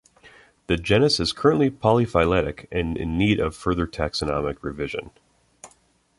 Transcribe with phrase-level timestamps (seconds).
[0.65, 5.11] The genus is currently polyphyletic and in need of further taxonomic revision.